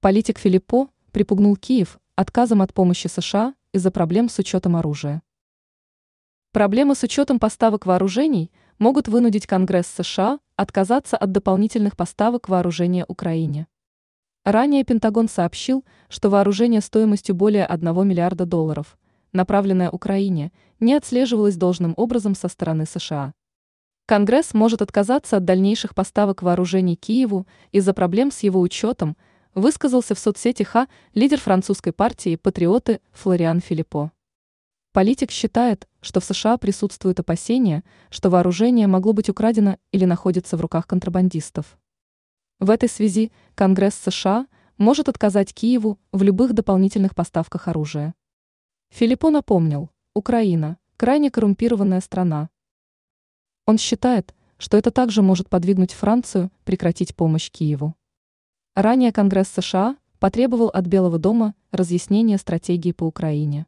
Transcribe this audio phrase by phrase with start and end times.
[0.00, 5.22] Политик Филиппо припугнул Киев отказом от помощи США из-за проблем с учетом оружия.
[6.52, 13.66] Проблемы с учетом поставок вооружений могут вынудить Конгресс США отказаться от дополнительных поставок вооружения Украине.
[14.44, 18.96] Ранее Пентагон сообщил, что вооружение стоимостью более 1 миллиарда долларов,
[19.32, 23.34] направленное Украине, не отслеживалось должным образом со стороны США.
[24.06, 29.16] Конгресс может отказаться от дальнейших поставок вооружений Киеву из-за проблем с его учетом,
[29.58, 34.12] высказался в соцсети Ха лидер французской партии «Патриоты» Флориан Филиппо.
[34.92, 40.60] Политик считает, что в США присутствуют опасения, что вооружение могло быть украдено или находится в
[40.60, 41.78] руках контрабандистов.
[42.58, 44.46] В этой связи Конгресс США
[44.76, 48.14] может отказать Киеву в любых дополнительных поставках оружия.
[48.90, 52.48] Филиппо напомнил, Украина– крайне коррумпированная страна,
[53.68, 57.94] он считает, что это также может подвигнуть Францию прекратить помощь Киеву.
[58.80, 63.66] Ранее Конгресс США потребовал от Белого дома разъяснения стратегии по Украине.